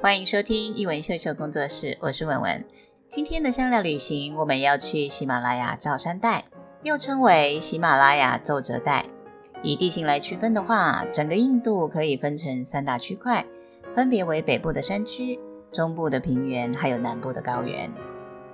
[0.00, 2.64] 欢迎收听一文秀秀工作室，我是文文。
[3.08, 6.44] 今天的香料旅行，我们要去喜马拉雅造山带，
[6.84, 9.06] 又称为喜马拉雅皱褶带。
[9.60, 13.44] 以地形来区分的话，整个印度可以分成三大区块，
[13.92, 15.36] 分别为北部的山区、
[15.72, 17.90] 中部的平原，还有南部的高原。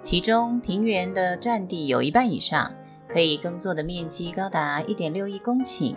[0.00, 2.72] 其中平原的占地有一半以上，
[3.06, 5.94] 可以耕作的面积高达一点六亿公顷，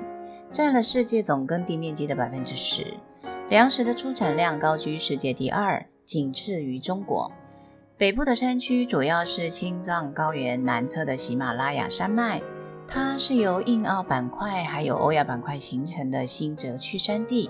[0.51, 2.95] 占了世界总耕地面积的百分之十。
[3.49, 7.31] 粮食的出产量高居世界第二，仅次于中国。
[7.97, 12.41] 北部的山区主要是青藏高原南侧的喜马拉雅山脉，
[12.85, 17.49] 它是由印澳板块还有欧亚板块形成的新泽区山地，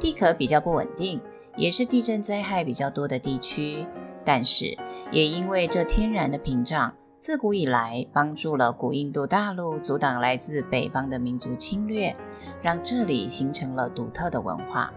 [0.00, 1.20] 地壳比较不稳定，
[1.56, 3.86] 也是地震灾害比较多的地区。
[4.24, 4.76] 但是，
[5.12, 12.16] 也因为这天然的屏障，自古以来帮助了古印度大陆阻挡来自北方的民族侵略，
[12.60, 14.92] 让这里形成了独特的文化。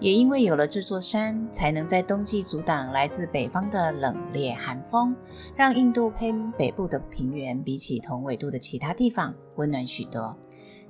[0.00, 5.14] 也因为有了这座山，才能在冬季阻挡来自北方的冷冽寒风，
[5.54, 10.34] 让印度偏北部的平原比起同纬度的其他地方温暖许多。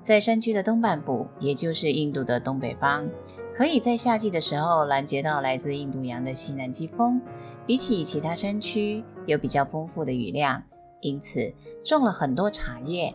[0.00, 3.10] 在山区的东半部，也就是印度的东北方，
[3.52, 7.20] 可以在夏季的时候拦截到来自印度洋的西南季风。
[7.66, 10.62] 比起其他山区有比较丰富的雨量，
[11.00, 11.52] 因此
[11.84, 13.14] 种了很多茶叶。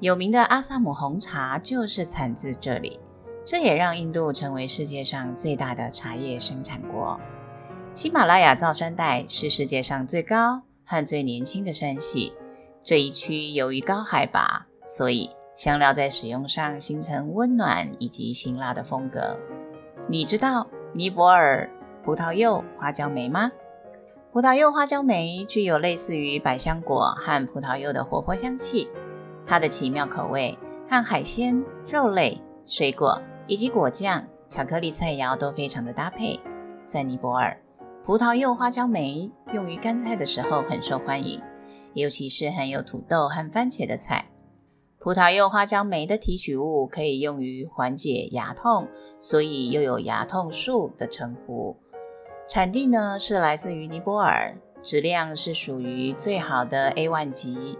[0.00, 2.98] 有名的阿萨姆红茶就是产自这里，
[3.44, 7.18] 这也让印度成为世界上最大的茶叶生产国。
[7.94, 12.32] 喜马拉雅造山带是世界上最高和最年轻的山系。
[12.82, 19.36] 这一区由于高海拔，所以香料在使用上形成温暖以及辛辣的风格。
[20.08, 21.68] 你知道尼泊尔
[22.04, 23.52] 葡萄柚花椒梅吗？
[24.32, 28.88] 葡萄柚花椒梅具有类似于百香果和葡萄柚的活泼香气，
[29.46, 30.56] 它的奇妙口味
[30.88, 36.38] 和海鲜、肉类、水果以及果酱、巧克力菜肴都非常的搭配。
[36.84, 37.56] 在尼泊尔，
[38.04, 41.40] 葡萄柚花椒梅用于干菜的时候很受欢迎，
[41.94, 44.26] 尤其是含有土豆和番茄的菜。
[44.98, 48.86] 葡萄柚花椒梅的提取物可以用于缓解牙痛，
[49.18, 51.76] 所以又有牙痛树的称呼。
[52.48, 57.78] 产地呢是来自于尼泊尔，质量是属于最好的 A1 级。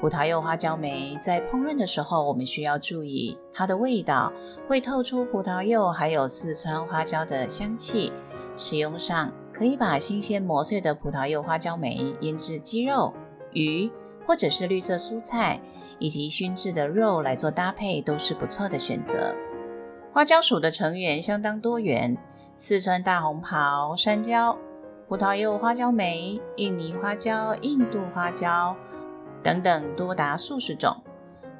[0.00, 4.32] 葡萄柚花椒梅在烹饪的时候，我们需要注意它的味道
[4.68, 8.12] 会透出葡萄柚还有四川花椒的香气。
[8.58, 13.12] 使用上可以把新鲜磨碎的葡萄柚花椒梅腌制鸡肉、
[13.52, 13.90] 鱼
[14.26, 15.60] 或者是绿色蔬菜
[15.98, 19.34] 以及熏制的肉来做搭配，都是不错的选择。
[20.12, 22.16] 花椒属的成员相当多元。
[22.54, 24.56] 四川大红袍、山椒、
[25.08, 28.74] 葡萄柚花椒梅、印尼花椒、印度花椒
[29.46, 30.96] 等等多达数十种。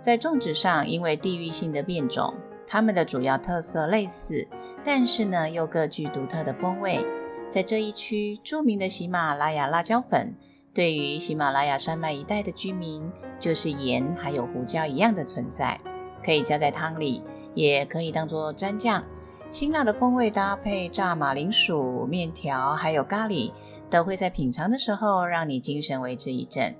[0.00, 2.34] 在种植上，因为地域性的变种，
[2.66, 4.48] 它们的主要特色类似，
[4.84, 7.06] 但是呢又各具独特的风味。
[7.48, 10.34] 在这一区，著名的喜马拉雅辣椒粉，
[10.74, 13.08] 对于喜马拉雅山脉一带的居民，
[13.38, 15.78] 就是盐还有胡椒一样的存在，
[16.24, 17.22] 可以加在汤里，
[17.54, 19.04] 也可以当做蘸酱。
[19.48, 23.52] 辛辣的风味搭配炸马铃薯、面条，还有咖喱，
[23.88, 26.74] 都会在品尝的时候让你精神为之一振。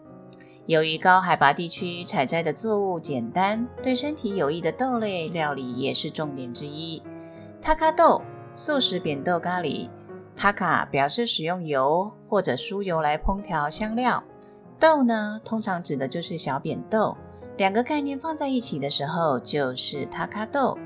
[0.67, 7.01] 由于高海拔地区采摘的作物简单，对身体有益的豆类料理也是重点之一。
[7.63, 8.21] 塔卡豆
[8.53, 9.89] 素食扁豆咖喱，
[10.35, 14.25] 塔卡表示使用油或者酥油来烹调香料，
[14.81, 17.17] 豆呢通常指的就是小扁豆，
[17.57, 20.77] 两个概念放在一起的时候就是塔卡豆。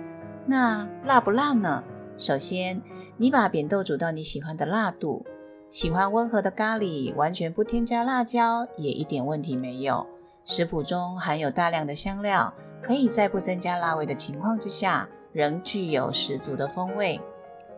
[0.44, 1.82] 那辣不辣呢？
[2.18, 2.82] 首先，
[3.16, 5.24] 你把扁豆煮到你喜欢的辣度。
[5.70, 10.04] 喜欢温和的咖喱，完全不添加辣椒也一点问题没有。
[10.44, 17.20] 食谱中含有大量的香料，可以在不增加辣味的情况之下，仍具有十足的风味。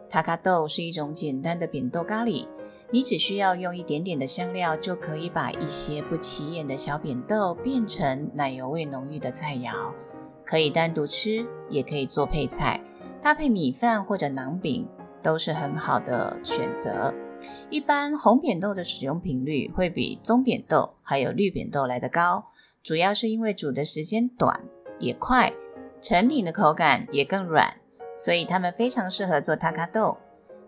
[0.08, 2.48] 塔卡豆是一种简单的扁豆咖喱，
[2.90, 9.70] 你只需要用一点点的香料，就可以把一些不起眼的小扁豆变成奶油味浓郁的菜肴。
[10.46, 12.80] 可以单独吃，也可以做配菜，
[13.20, 14.88] 搭配米饭或者馕饼
[15.22, 17.12] 都是很好的选择。
[17.70, 22.44] 一般红扁豆的使用频率会比棕扁豆还有绿扁豆来得高，
[22.82, 24.60] 主要是因为煮的时间短
[24.98, 25.52] 也快，
[26.00, 27.74] 成品的口感也更软，
[28.16, 30.18] 所以它们非常适合做塔卡豆。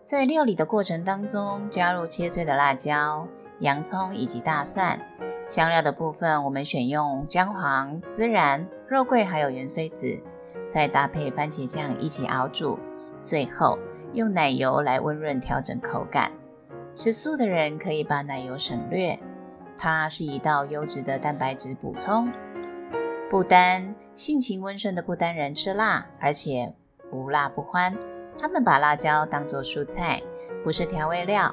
[0.02, 3.26] 在料理的过程当中，加入切碎的辣椒、
[3.60, 5.00] 洋葱以及大蒜。
[5.48, 10.22] 香料的部分，我们选用姜黄、孜然、肉桂，还有芫荽籽，
[10.68, 12.78] 再搭配番茄酱一起熬煮，
[13.20, 13.78] 最后
[14.14, 16.30] 用奶油来温润调整口感。
[16.94, 19.18] 吃素的人可以把奶油省略，
[19.76, 22.30] 它是一道优质的蛋白质补充。
[23.28, 26.72] 不丹，性情温顺的不丹人吃辣，而且
[27.10, 27.96] 无辣不欢。
[28.38, 30.22] 他们把辣椒当作蔬菜，
[30.62, 31.52] 不是调味料。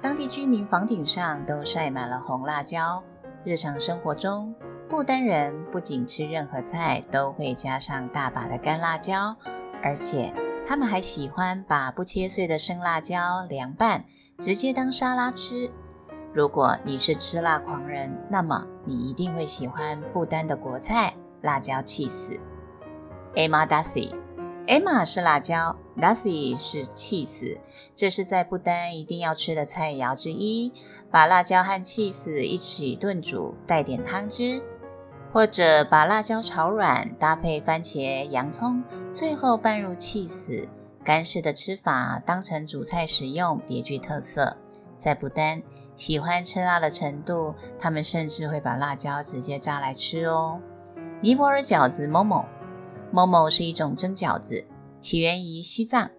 [0.00, 3.02] 当地居民房顶上都晒满了红辣椒。
[3.44, 4.52] 日常生活中，
[4.88, 9.36] 不丹人不仅吃任何菜都会加上大把的干辣椒，
[9.82, 10.32] 而且
[10.66, 14.04] 他们还喜欢把不切碎的生辣椒凉拌，
[14.40, 15.70] 直接当沙拉吃。
[16.32, 22.38] 如果你是吃辣狂人，那么你一定会喜欢不丹的国菜——辣椒起司。
[23.34, 27.58] Emma Dasi，Emma 是辣椒，Dasi 是起司，
[27.94, 30.72] 这是在不丹一定要吃的菜肴之一。
[31.10, 34.62] 把辣椒和起司一起炖煮，带点汤汁。
[35.32, 38.82] 或者把辣椒炒软，搭配番茄、洋葱，
[39.12, 40.66] 最后拌入起司。
[41.02, 44.56] 干式的吃法当成主菜食用，别具特色。
[44.96, 45.62] 在不丹，
[45.94, 50.60] 喜欢吃辣的程度，他们甚至会把辣椒直接炸来吃哦。
[51.22, 54.66] 尼泊尔饺子 Momo，Momo 是一种蒸饺子，
[55.00, 56.10] 起源于西藏。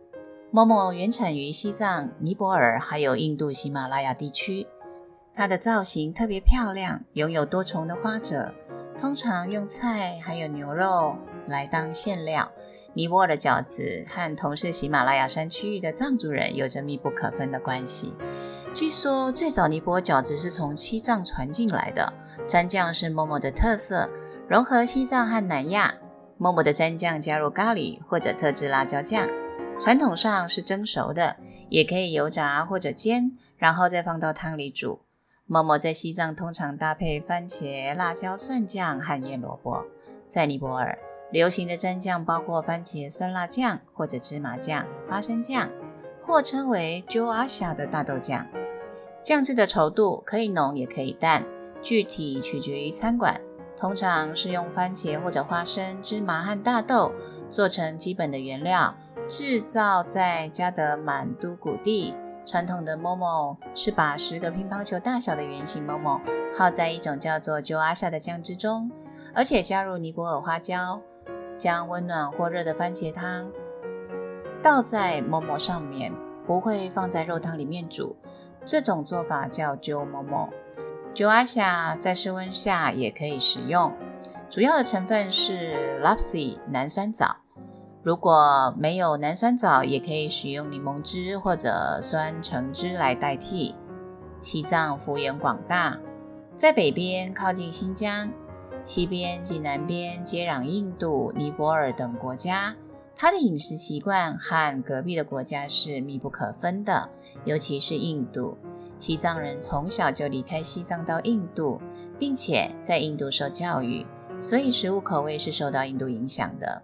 [0.51, 4.67] Momo 原产于西藏、尼泊尔还有印度喜马拉雅地区。
[5.33, 8.51] 它的造型特别漂亮，拥有多重的花褶。
[8.99, 11.15] 通常用菜还有牛肉
[11.47, 12.51] 来当馅料。
[12.93, 18.13] 尼泊尔的饺子和同是喜马拉雅山区域的藏族人有着密不可分的关系。
[18.73, 22.11] 据说最早尼泊尔饺子是从西藏传进来的，
[22.47, 24.09] 蘸酱是 Momo 的特色，
[24.47, 25.95] 融合西藏和南亚。
[26.37, 29.29] Momo 的蘸酱加入咖喱或者特制辣椒酱，
[29.79, 31.37] 传统上是蒸熟的，
[31.69, 35.01] 也可以油炸或者煎，然后再放到汤里煮。
[35.47, 39.85] Momo 在西藏通常搭配番茄、辣椒、蒜酱和腌萝卜。
[40.27, 40.97] 在尼泊尔，
[41.31, 45.69] 流行的蘸酱包括番茄酸辣酱或者芝麻酱、花生酱，
[46.21, 48.45] 或称为 Jo Asha 的大豆酱。
[49.23, 51.45] 酱汁的稠度可以浓也可以淡，
[51.81, 53.39] 具体取决于餐馆。
[53.77, 57.11] 通常是用番茄或者花生、芝麻和大豆
[57.49, 58.93] 做成基本的原料，
[59.27, 62.13] 制造在加德满都谷地。
[62.45, 66.19] 传统的 Momo 是把十个乒乓球大小的圆形 Momo
[66.57, 68.91] 泡在一种叫做 Jo Asha 的酱汁中，
[69.33, 70.99] 而且加入尼泊尔花椒，
[71.61, 73.51] 将温暖或热的番茄汤
[74.63, 76.11] 倒在 Momo 上面，
[76.43, 78.15] 不会放在肉汤里面煮。
[78.65, 80.49] 这种做法叫 Jo Momo。
[81.13, 83.93] Jo Asha 在室温下也可以食用，
[84.49, 87.35] 主要的成分是 Lapsi 南酸枣。
[88.01, 93.75] 如果没有南酸枣，也可以使用柠檬汁或者酸橙汁来代替。
[94.39, 95.99] 西藏幅员广大，
[96.55, 98.31] 在北边靠近新疆，
[98.83, 102.75] 西边及南边接壤印度、尼泊尔等国家。
[103.15, 107.09] 它的饮食习惯和隔壁的国家是密不可分的，
[107.45, 108.57] 尤其是印度。
[108.99, 111.79] 西藏人从小就离开西藏到印度，
[112.17, 114.05] 并且在印度受教育，
[114.39, 116.81] 所以食物口味是受到印度影响的。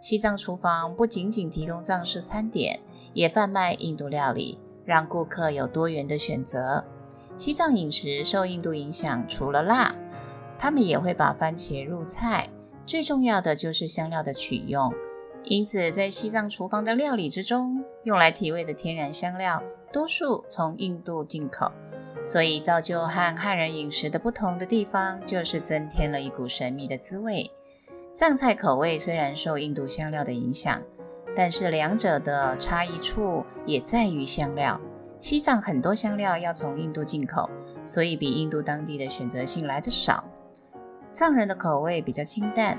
[0.00, 2.80] 西藏厨房不仅仅提供藏式餐点，
[3.14, 6.84] 也贩卖印度料理，让顾客有多元的选择。
[7.36, 9.94] 西藏饮食受印度影响，除了辣，
[10.58, 12.48] 他们也会把番茄入菜。
[12.84, 14.92] 最重要的就是香料的取用，
[15.42, 19.62] 因此在西藏厨房的料理之中，用来提味的天然香料
[19.92, 21.72] 多数从印度进口，
[22.24, 27.50] 所以造就和汉人饮食的不同的地方，就是增添了一股神秘的滋味。
[28.12, 30.80] 藏菜口味虽然受印度香料的影响，
[31.34, 34.80] 但是两者的差异处也在于香料。
[35.18, 37.50] 西藏很多香料要从印度进口，
[37.84, 40.22] 所以比印度当地的选择性来得少。
[41.16, 42.76] 藏人的口味比较清淡，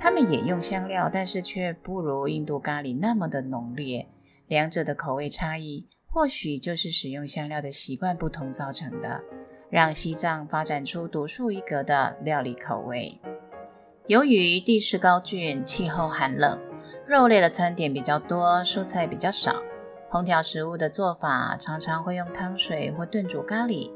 [0.00, 4.08] 他们也用香料，但是却不如印度咖喱那么的浓烈。
[4.46, 9.20] 两者的口味差异，或许就是使用香料的习惯不同造成的，
[9.68, 13.20] 让西藏发展出独树一格的料理口味。
[14.06, 16.58] 由于地势高峻，气候寒冷，
[17.06, 19.56] 肉类的餐点比较多，蔬菜比较少。
[20.10, 23.90] 烹调食物的做法常常会用汤水或炖煮咖喱。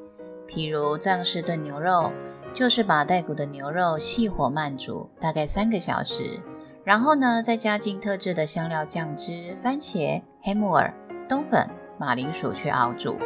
[0.46, 2.12] 譬如藏式炖牛肉，
[2.52, 6.40] 就是把带骨的牛肉细火慢煮，大概三个小时，
[6.84, 10.92] 然后呢，再加进特制的香料酱汁、番茄、黑木耳、
[11.28, 13.16] 冬粉、马铃薯去熬煮，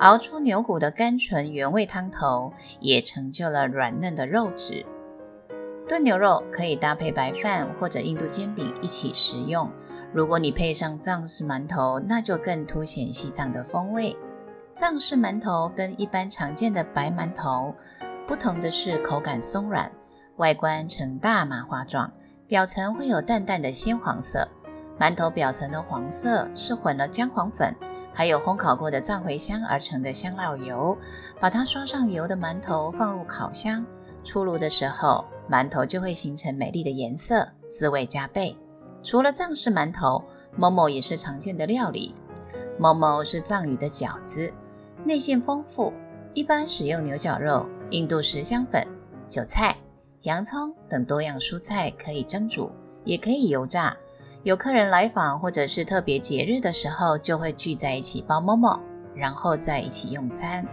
[0.00, 4.84] 熬出牛骨的甘醇原味汤头，也成就了软嫩的肉质。
[5.88, 9.70] 炖牛肉可以搭配白饭或者印度煎饼一起食用。
[10.12, 14.16] 如果你配上藏式馒头，那就更凸显西藏的风味。
[14.72, 17.74] 藏式馒头跟一般常见的白馒头
[18.26, 19.90] 不同的是，口感松软，
[20.36, 22.10] 外观呈大麻花状，
[22.46, 24.48] 表层会有淡淡的鲜黄色。
[24.98, 27.74] 馒头表层的黄色是混了姜黄粉，
[28.12, 30.96] 还有烘烤过的藏茴香而成的香料油。
[31.40, 33.84] 把它刷上油的馒头放入烤箱，
[34.22, 38.56] 出炉的时候，馒头就会形成美丽的颜色，滋味加倍。
[39.02, 40.22] 除了藏式馒头
[40.56, 42.14] ，Momo 也是常见的料理。
[42.78, 44.52] Momo 是藏语的饺子，
[45.04, 45.92] 内馅丰富，
[46.34, 48.88] 一般使用牛绞肉、印度十香粉、
[49.28, 49.76] 韭菜、
[50.22, 52.72] 洋葱等多样蔬菜可以蒸煮，
[53.04, 53.94] 也可以油炸。
[54.44, 58.80] 有客人来访或者是特别节日的时候，就会聚在一起包 Momo，
[59.14, 60.66] 然后在一起用餐。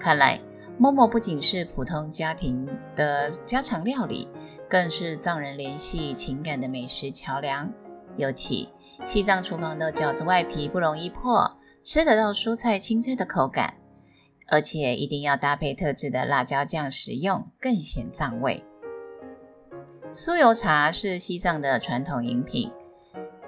[0.00, 0.40] 看来
[0.80, 4.26] Momo 不仅是普通家庭的家常料理，
[4.66, 7.70] 更是藏人联系情感的美食桥梁。
[8.16, 8.70] 尤其
[9.04, 11.52] 西藏厨房的饺子外皮不容易破，
[11.84, 13.74] 吃得到蔬菜清脆的口感，
[14.48, 18.64] 而且一定要搭配特制的辣椒酱食用，更显藏味。
[20.12, 22.70] 酥油茶是西藏的传统饮品。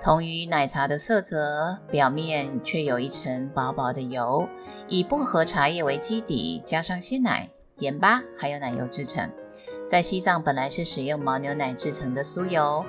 [0.01, 4.49] 同于奶茶的色泽，表面却有一层薄薄的油，
[4.87, 9.29] 以薄荷茶叶为基底，加上鲜奶、盐巴还有奶油制成。
[9.89, 12.85] 在西藏本来是使用牦牛奶制成的酥油，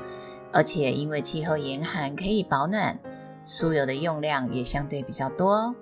[0.52, 3.00] 而且因为气候严寒可以保暖，
[3.46, 5.74] 酥油的用量也相对比较多。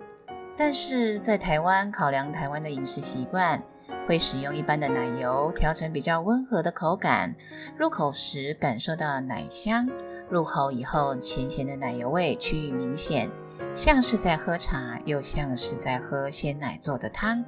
[0.57, 3.61] 但是在台湾，考量台湾的饮食习惯，
[4.07, 7.35] 会使用一般的奶油调成比较温和的口感，
[7.77, 9.87] 入口时感受到奶香。
[10.29, 13.29] 入口以后，咸咸的奶油味趋于明显，
[13.71, 17.45] 像是在喝茶，又像是在喝鲜奶做的汤。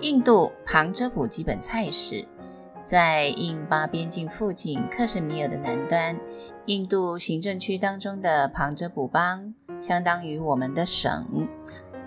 [0.00, 2.28] 印度旁遮普基本菜式，
[2.82, 6.20] 在印巴边境附近，克什米尔的南端，
[6.66, 11.48] 印度行政区当中的旁遮普邦，相当于我们的省。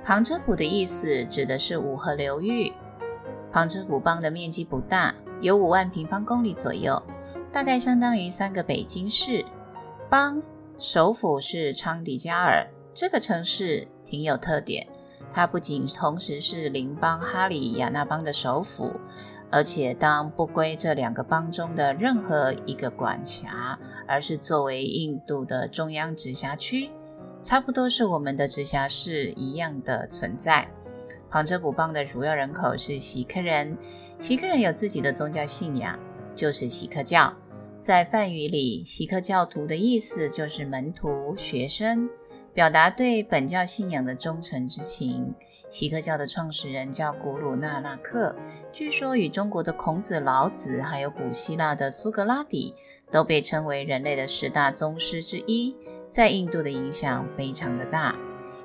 [0.04, 2.74] 旁遮普的意思指的是五河流域。
[3.52, 7.02] 旁遮普邦的面积不大，有五万平方公里左右。
[7.52, 9.46] 大概相当于三个北京市。
[10.10, 10.42] 邦
[10.78, 14.88] 首府是昌迪加尔，这个城市挺有特点。
[15.34, 19.00] 它不仅同时是邻邦哈里亚纳邦的首府，
[19.50, 23.78] 而且当不归这两个邦中的任何一个管辖，
[24.08, 26.90] 而是作为印度的中央直辖区，
[27.42, 30.68] 差不多是我们的直辖市一样的存在。
[31.30, 33.78] 旁遮普邦的主要人口是锡克人，
[34.20, 35.98] 锡克人有自己的宗教信仰。
[36.34, 37.34] 就是锡克教，
[37.78, 42.10] 在梵语里，锡克教徒的意思就是门徒、学生，
[42.54, 45.36] 表达对本教信仰的忠诚之情。
[45.70, 48.34] 锡克教的创始人叫古鲁那纳克，
[48.72, 52.74] 据说与中国的孔子、老子，还有古希腊的苏格拉底，
[53.12, 55.76] 都被称为人类的十大宗师之一，
[56.12, 58.14] 在印度的影响非常的大。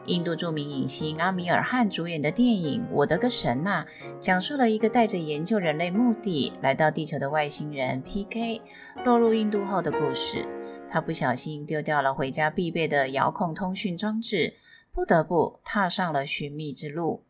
[0.06, 3.86] 印度著名影星阿米尔汗主演的电影《我的个神呐》，
[4.18, 8.60] 讲述了一个带着研究人类目的来到地球的外星人 PK
[9.04, 10.44] 落入印度后的故事。
[10.90, 14.54] 他不小心丢掉了回家必备的遥控通讯装置，
[14.92, 17.24] 不得不踏上了寻觅之路。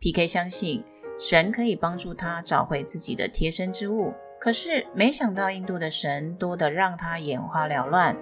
[0.00, 0.82] PK 相信
[1.16, 8.16] 神可以帮助他找回自己的贴身之物，可是没想到印度的神多得让他眼花缭乱。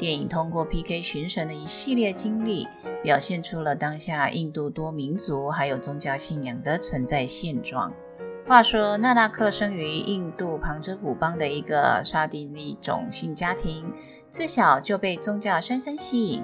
[0.00, 2.66] 电影通过 PK 寻神的一系列经历，
[3.02, 7.92] 表现出了当下印度多民族还有宗教信仰的存在现状。
[8.48, 13.92] 话说，纳纳克生于印度旁遮普邦的一个沙地利种姓家庭，
[14.30, 16.42] 自小就被宗教深深吸引。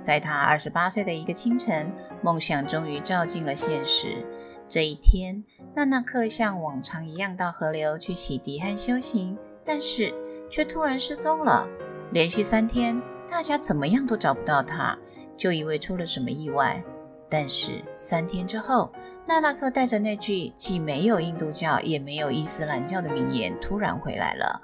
[0.00, 1.92] 在他二十八岁的一个清晨，
[2.22, 4.24] 梦想终于照进了现实。
[4.66, 5.44] 这一天，
[5.74, 10.14] 纳纳克像往常一样到河流去洗涤和修行，但是
[10.50, 11.68] 却突然失踪了。
[12.14, 14.96] 连续三天，大家怎么样都找不到他，
[15.36, 16.80] 就以为出了什么意外。
[17.28, 18.92] 但是三天之后，
[19.26, 24.62] 纳拉克带着那句既没有印度教也没有伊斯兰教的名言突然回来了。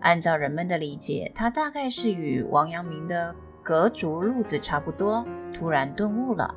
[0.00, 6.54] 按照人们的理解，他大概是与王阳明的格竹路子差不多，突然顿悟了。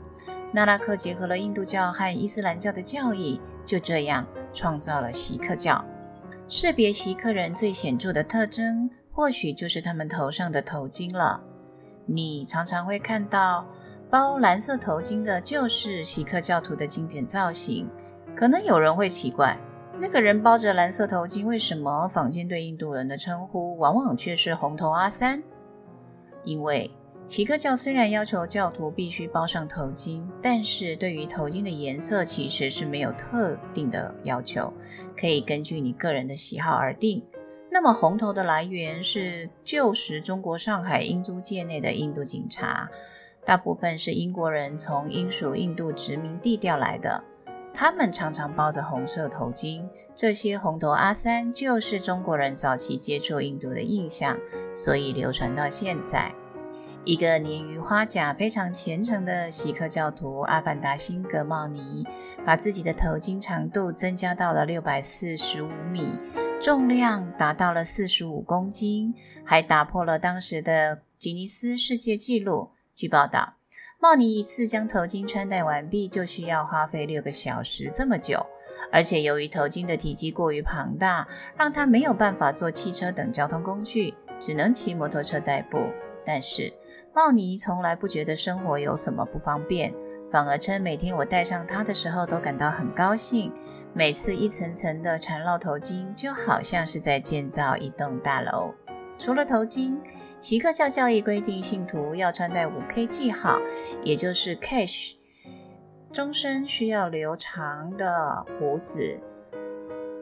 [0.51, 5.81] 纳拉克结合了印度教和伊斯兰教的教义，就这样创造了锡克教。
[6.49, 8.89] 识别锡克人最显著的特征。
[9.13, 11.39] 或许就是他们头上的头巾了。
[12.05, 13.65] 你常常会看到
[14.09, 17.87] 包蓝色头巾的，就是锡克教徒的经典造型。
[18.35, 19.57] 可能有人会奇怪，
[19.99, 25.41] 那个人包着蓝色头巾，为什么坊间对印度人的称呼往往却是红头阿三？
[26.43, 26.89] 因为
[27.27, 34.73] 锡克教虽然要求教徒必须包上头巾，但是对于头巾的颜色其实是没有特定的要求，
[35.15, 37.23] 可以根据你个人的喜好而定。
[37.73, 42.87] 那么红头的来源是旧时中国上海英租界内的印度警察，
[43.43, 47.23] 大部分是英国人从英属印度殖民地调来的，
[47.73, 49.83] 他们常常包着红色头巾。
[50.13, 54.37] 这些红头阿三就是中国人早期接触印度的印象，
[54.75, 56.31] 所以流传到现在。
[57.03, 62.05] 一个年逾花甲、非常虔诚的锡克教徒阿凡达辛格茂尼，
[62.45, 66.19] 把自己的头巾长度增加到了六百四十五米。
[66.63, 72.69] 重量达到了四十五公斤，还打破了当时的吉尼斯世界纪录。
[72.95, 73.55] 据报道，
[73.99, 78.45] 茂尼一次将头巾穿戴完毕，就需要花费六个小时这么久。
[78.93, 81.27] 而且由于头巾的体积过于庞大，
[81.57, 85.77] 让他没有办法坐汽车等交通工具，只能骑摩托车代步。
[86.25, 86.71] 但是
[87.13, 89.93] 茂尼从来不觉得生活有什么不方便，
[90.31, 93.51] 反而称每天我戴上它的时候都感到很高兴。
[93.95, 98.73] 每次一层层的缠绕头巾，就好像是在建造一栋大楼。
[99.19, 99.95] 除了头巾，
[100.39, 103.59] 锡克教教义规定信徒要穿戴五 K 记号，
[104.01, 105.13] 也就是 Cash，。
[106.11, 109.19] 终身需要留长的胡子，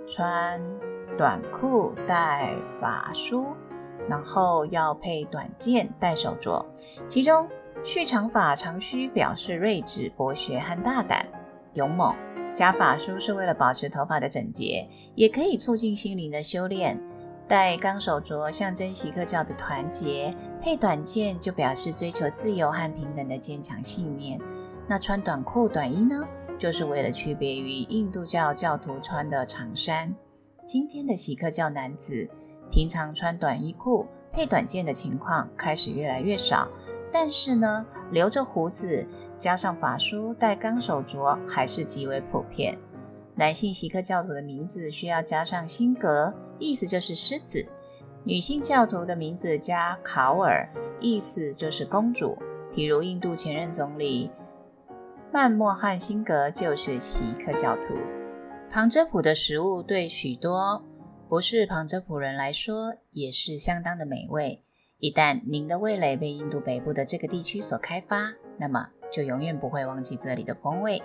[0.06, 0.62] 穿
[1.18, 3.56] 短裤，戴发梳，
[4.10, 6.66] 然后要配短剑，戴手镯。
[7.08, 7.48] 其中，
[7.84, 11.25] 蓄长发长须表示睿智、博学和大胆、
[11.74, 12.13] 勇猛；
[12.53, 17.00] 加发梳是为了保持头发的整洁，也可以促进心灵的修炼。
[17.48, 24.39] 戴钢手镯象征锡克教的团结，配短剑就表示追求自由和平等的坚强信念。
[24.88, 26.27] 那穿短裤短衣呢，
[26.58, 30.15] 就是为了区别于印度教教徒穿的长衫。
[30.65, 32.29] 今天的锡克教男子
[32.70, 36.70] 平常穿短衣裤配短剑的情况开始越来越少，
[37.12, 39.06] 但是呢，留着胡子
[39.38, 42.77] 加上法梳戴钢手镯还是极为普遍。
[43.36, 47.65] 男性锡克教徒的名字需要加上辛格，意思就是狮子；
[48.24, 52.38] 女性教徒的名字加考尔，意思就是公主。
[52.74, 54.32] 譬如印度前任总理。
[55.34, 57.94] 曼莫汉辛格就是锡克教徒。
[58.70, 60.84] 旁遮普的食物对许多
[61.27, 64.63] 不是旁遮普人来说也是相当的美味。
[65.01, 71.01] 一旦您的味蕾被印度北部的这个地区所开发，那么就永远不会忘记这里的风味。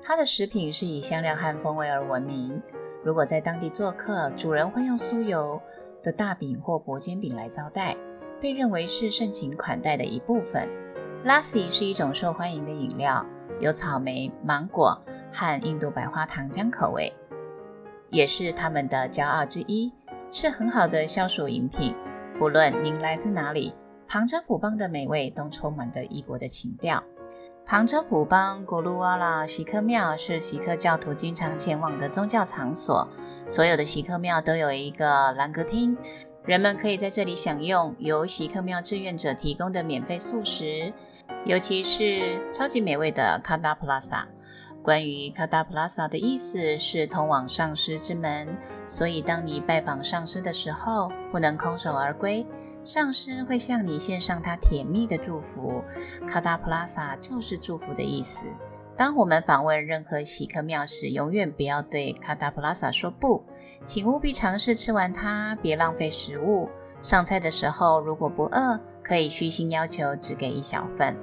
[0.00, 2.62] 它的食品是以香料和风味而闻名。
[3.02, 5.60] 如果在当地做客，主人会用酥油
[6.04, 7.96] 的大饼或薄煎饼来招待，
[8.40, 10.68] 被认为是盛情款待的一部分。
[11.24, 13.26] Lassi 是一种受欢迎的饮料，
[13.58, 14.96] 有草莓、芒果
[15.32, 17.12] 和印度百花糖浆口味，
[18.08, 19.92] 也是他们的骄傲之一，
[20.30, 21.92] 是很好的消暑饮品。
[22.40, 23.74] 不论您来自哪里，
[24.08, 27.04] 旁遮普邦的美味都充满着异国的情调。
[27.66, 33.06] 旁遮普邦古鲁瓦拉锡克庙是锡克教徒经常前往的宗教场所，
[33.46, 35.94] 所有的锡克庙都有一个兰格厅。
[36.46, 40.94] 人们可以在这里享用由锡克庙志愿者提供的免费素食。
[41.44, 44.26] 尤其是超级美味的卡达普拉萨。
[44.82, 48.48] 关于卡达普拉萨的意思是通往上师之门，
[48.90, 52.44] 所以当你拜访上师的时候，不能空手而归。
[52.84, 55.80] 上师会向你献上他甜蜜的祝福。
[56.26, 58.48] 卡达普拉萨就是祝福的意思。
[58.96, 63.44] 当我们访问任何喜克庙时，永远不要对卡达普拉萨说不，
[63.84, 66.68] 请务必尝试吃完它，别浪费食物。
[67.00, 71.16] 上菜的时候，如果不饿，可以虚心要求只给一小份。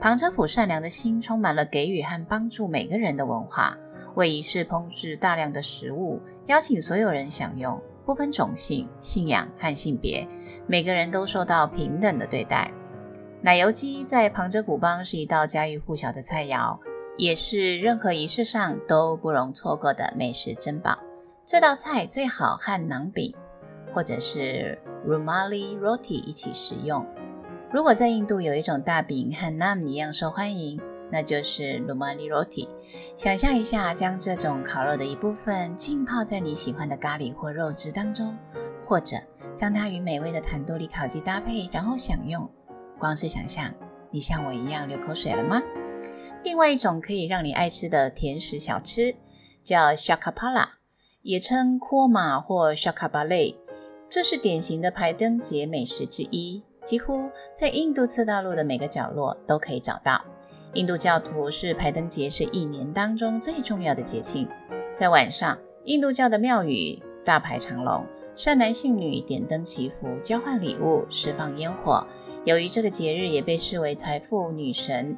[0.00, 3.76] 旁遮普善良的心充满了给予和帮助每个人的文化，
[4.14, 10.28] 为仪式烹制大量的食物，邀请所有人享用，不分种姓、信仰和性别，
[10.66, 12.70] 每个人都受到平等的对待。
[13.40, 16.78] 奶油鸡在旁遮普邦是一道家喻户晓的菜肴，
[17.16, 20.98] 也是任何仪式上都不容错过的美食珍宝。
[21.46, 23.34] 这道菜最好和馕饼
[23.94, 27.06] 或者是 Rumali Roti 一起食用。
[27.70, 30.80] 如果在印度有一种大饼和 naan 一样受欢迎，
[31.14, 32.68] 那就是 Rumali Roti。
[33.14, 38.36] 想象一下，将这种烤肉的一部分浸泡在你喜欢的咖喱或肉汁当中，
[38.84, 39.16] 或者
[39.54, 42.50] 将它与美味的坦多里烤鸡搭配，然后享用。
[42.98, 43.72] 光是想象，
[44.10, 45.62] 你像我一样流口水了吗？
[46.42, 49.14] 另外一种可以让你爱吃的甜食小吃
[49.62, 50.66] 叫 Shakapala，
[51.22, 53.56] 也称 Kurma 或 s h a k a b a l e
[54.08, 56.64] 这是典型的排灯节美食之一。
[56.82, 60.22] 几乎在印度次大陆的每个角落都可以找到。
[60.74, 64.48] 印度教徒是排灯节是一年当中最重要的节庆。
[64.92, 72.04] 在晚上，印度教的庙宇大排长龙，善男信女点灯祈福、交换礼物、释放烟火。
[72.44, 75.16] 由于这个节日也被视为财富女神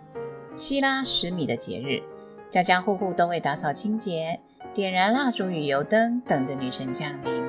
[0.54, 2.02] 希拉什米的节日，
[2.50, 4.38] 家家户户都会打扫清洁，
[4.74, 7.46] 点燃蜡烛与油灯，等着女神降临。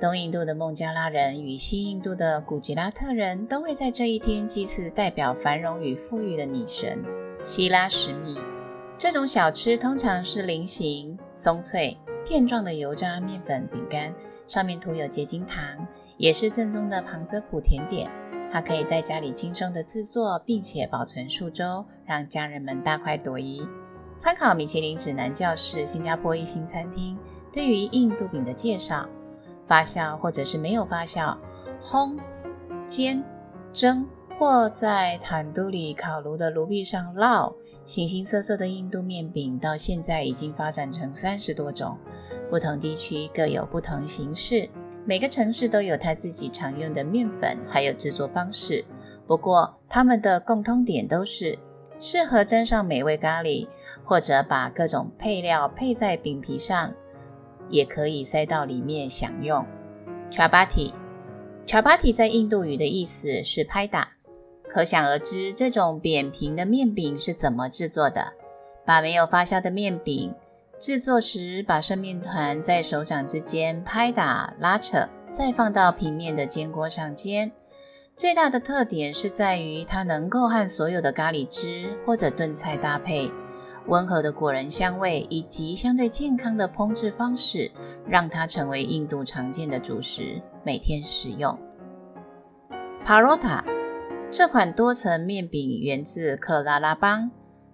[0.00, 6.98] 东印度的孟加拉人与西印度的古吉拉特人都会在这一天祭祀代表繁荣与富裕的女神
[7.42, 8.38] 希拉什米。
[8.96, 14.14] 这种小吃通常是菱形、松脆、片状的油炸面粉饼干，
[14.46, 15.60] 上面涂有结晶糖，
[16.16, 18.08] 也是正宗的旁遮普甜点。
[18.52, 23.66] 它可以在家里轻松的制作，并且保存数周，让家人们大快朵颐。
[24.18, 27.18] 参考米其林指南教室新加坡一星餐厅
[27.52, 29.08] 对于印度饼的介绍。
[29.66, 31.36] 发酵或者是没有发酵，
[31.82, 32.18] 烘、
[32.86, 33.24] 煎、
[33.72, 34.06] 蒸
[34.42, 41.96] 或在坦都里烤炉的炉壁上烙，形形色色的印度面饼到现在已经发展成三十多种，
[42.50, 44.68] 不同地区各有不同形式，
[45.04, 48.84] 每个城市都有它自己常用的面粉，还有制作方式。
[49.28, 51.56] 不过，它们的共通点都是
[52.00, 53.68] 适合沾上美味咖喱，
[54.02, 56.92] 或者把各种配料配在饼皮上，
[57.70, 59.64] 也可以塞到里面享用。
[60.32, 60.92] Chapati。
[61.64, 64.08] 查巴提在印度语的意思是拍打。
[64.72, 68.32] 可想而知，这种扁平的面饼是怎么制作的？
[68.86, 70.34] 把没有发酵的面饼
[70.78, 77.52] 制作时，把生面团在手掌之间拍打、拉扯，再放到平面的煎锅上煎。
[78.16, 83.30] 最大的特点是在于它能够和所有的咖喱汁或者炖菜搭配，
[83.88, 87.70] 温和的果仁香味以及相对健康的烹制方式，
[88.06, 91.58] 让它成为印度常见的主食，每天食用。
[93.06, 93.81] Parota。
[94.34, 97.30] 这款多层面饼源自克拉拉邦、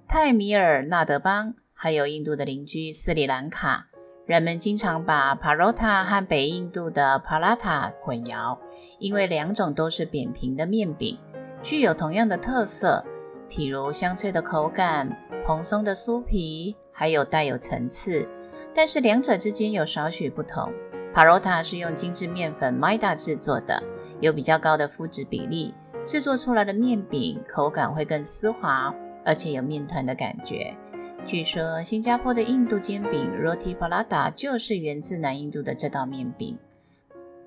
[0.09, 3.87] 泰米尔纳德邦，还有印度的邻居斯里兰卡。
[4.27, 8.59] 人们经常把 Parota 和北印度的 Paratha 混淆，
[8.99, 11.17] 因为两种都是扁平的面饼，
[11.63, 13.05] 具有同样的特色，
[13.49, 15.17] 譬如香脆的口感、
[15.47, 18.29] 蓬松的酥皮，还有带有层次。
[18.75, 20.73] 但是两者之间有少许不同。
[21.15, 23.81] Parota 是用精致面粉米达制作的，
[24.21, 25.73] 有比较高的麸质比例。
[26.09, 28.95] 制作出来的面饼口感会更丝滑，
[29.27, 30.75] 而且有面团的感觉。
[31.27, 36.57] 据说新加坡的印度煎饼 Roti Prata 就是源自南印度的这道面饼。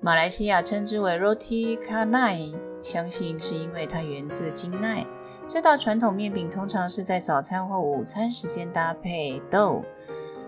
[0.00, 5.04] 马来西亚称之为 Roti Canai，相信是因为它源自京奈。
[5.48, 9.82] 这道传统面饼通常是在早餐或午餐时间搭配豆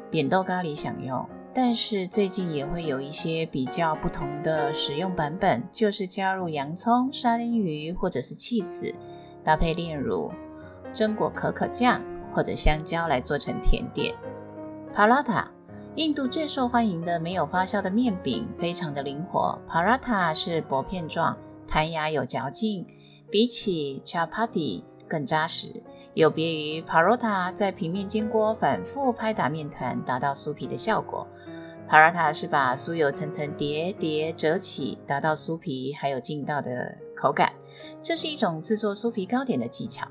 [0.08, 1.28] 扁豆咖喱享用。
[1.56, 8.92] 但是最近也会有一些比较不同的使用版本，就是加入洋葱、沙丁鱼或者是起司，
[9.44, 10.32] 搭配炼乳、
[10.92, 12.02] 榛果可可酱
[12.34, 14.16] 或者香蕉来做成甜点。
[14.96, 15.44] Paratha，
[15.94, 19.56] 印度最受欢迎的没有发酵的面饼，非常的灵活。
[19.68, 21.36] Paratha 是薄片状，
[21.68, 22.84] 弹牙有嚼劲，
[23.30, 31.26] 比起 Chapati 更扎实，有别于 Parota 在平面煎锅反复拍打面团，达到酥皮的效果。
[31.88, 37.52] Paratha 是把酥油层层叠叠折起，达到酥皮还有劲道的口感。
[38.00, 40.06] 这是一种制作酥皮糕点的技巧。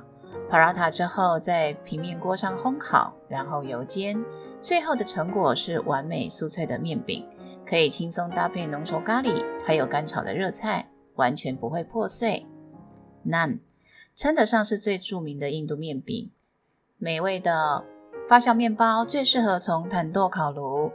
[0.52, 4.24] Paratha 之后在平面锅上烘烤，然后油煎，
[4.62, 7.26] 最后的成果是完美酥脆的面饼，
[7.66, 12.46] 可以轻松搭配浓稠咖喱，还有干炒的热菜，完全不会破碎。
[13.26, 13.60] None
[14.16, 16.30] 称得上是最著名的印度面饼，
[16.98, 17.84] 美味的
[18.30, 20.92] 发酵面包最适合从坦豆烤炉。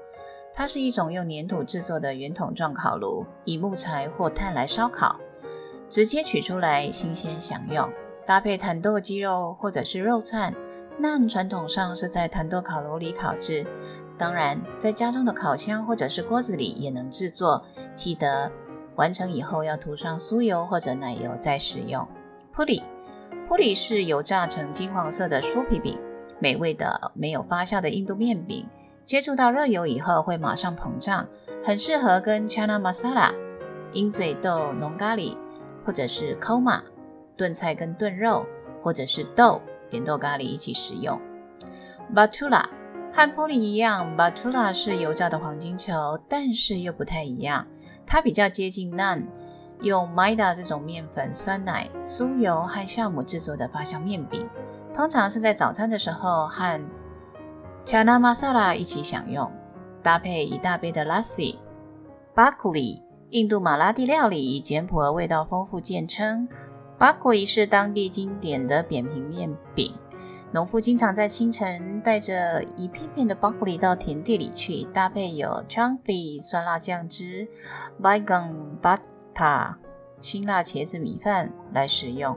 [0.55, 5.21] 它是一种用粘土制作的圆筒状烤炉，以木材或炭来烧烤，
[5.89, 7.89] 直接取出来新鲜享用，
[8.25, 10.55] 搭配坦豆鸡肉或者是肉串。
[11.01, 13.65] 那传统上是在坦豆烤炉里烤制，
[14.17, 17.65] 当然在家中的烤箱或者是锅子里也能制作。
[17.95, 18.51] 记得
[18.97, 22.07] 完成以后要涂上酥油或者奶油再食用。
[23.49, 25.99] Puri，Puri 是油炸成金黄色的酥皮饼，
[26.39, 28.69] 美味的没有发酵的印度面饼。
[29.07, 31.27] 接触到热油以后会马上膨胀，
[31.65, 33.33] 很适合跟 Chana Masala、
[33.95, 35.35] 鹰嘴豆浓咖喱，
[35.83, 36.85] 或者是 k o m a
[37.35, 38.45] 炖菜跟炖肉，
[38.83, 41.19] 或者是豆扁豆咖喱一起食用。
[42.15, 42.67] Batula
[43.15, 47.67] 和 Puri 一样，Batula 是油炸的黄金球，但是又不太一样，
[48.07, 49.23] 它比较接近 Naan，
[49.81, 54.49] 用 Maida 这种面粉、酸奶、酥油和酵母制作的发酵面饼，
[54.93, 56.81] 通常是在早餐的时候和
[57.85, 59.51] Chana Masala 一起享用，
[60.03, 61.57] 搭配一大杯的 Lassi。
[62.35, 66.49] Bhakri，印度马拉地料理以简朴而味道丰富见称。
[66.99, 69.95] Bhakri 是当地经典的扁平面饼，
[70.53, 77.49] 农夫经常在清晨带着一片片的 Bhakri 到田地里去，搭配有 Chutney 酸辣酱汁、
[78.03, 78.79] Baigam
[79.39, 79.79] 卡
[80.21, 82.37] 辛辣茄子米饭来食用。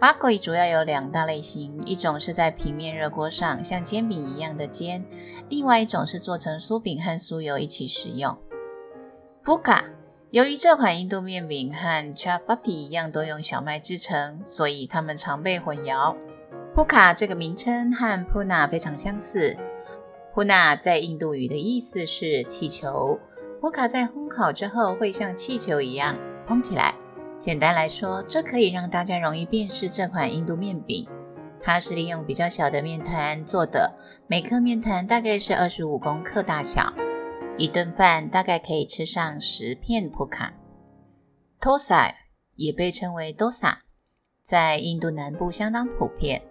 [0.00, 5.04] Bhakri 主要有两大类型，一种是在平面热锅上像煎饼一样的煎，
[5.50, 8.34] 另外一种是做成酥饼和酥油一起食用。
[9.44, 9.84] Puka，
[10.30, 16.16] 由于这款印度面饼和 Chapati 一样都用小麦制成，所以它们常被混淆。
[16.74, 19.54] Puka 这个名称和 Puna 非常相似。
[20.34, 23.20] Puna 在印度语的意思是气球
[23.60, 26.16] ，Puka 在烘烤之后会像气球一样
[26.48, 26.94] 膨起来。
[27.38, 31.06] 简单来说，这可以让大家容易辨识这款印度面饼。
[31.62, 33.92] 它是利用比较小的面团做的，
[34.26, 36.92] 每颗面团大概是二十五公克大小，
[37.56, 40.54] 一顿饭大概可以吃上十片普卡。
[41.60, 42.14] Thosai
[42.54, 43.74] 也被称为 Dosa，
[44.40, 46.42] 在印度南部相当普遍，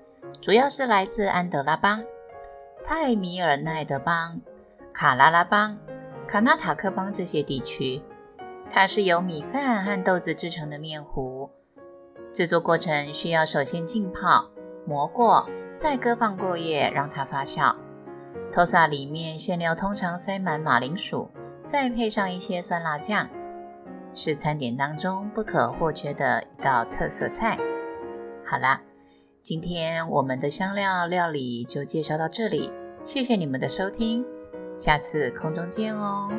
[0.42, 2.04] 主要是来自安德拉邦、
[2.84, 4.40] 泰米尔奈德邦、
[4.94, 5.78] 卡拉拉邦、
[6.28, 8.02] 卡纳塔克邦这些地区。
[8.70, 11.50] 它是由米饭和豆子制成的面糊。
[12.32, 14.50] 制作过程需要首先浸泡、
[14.86, 17.76] 磨过，再搁放过夜，让它发酵。
[18.52, 21.30] 托萨里面馅料通常塞满马铃薯，
[21.66, 23.28] 再配上一些酸辣酱，
[24.14, 27.58] 是餐点当中不可或缺的一道特色菜。
[28.46, 28.82] 好啦，
[29.42, 32.72] 今天我们的香料料理就介绍到这里，
[33.04, 34.24] 谢谢你们的收听，
[34.78, 36.30] 下次空中见哦。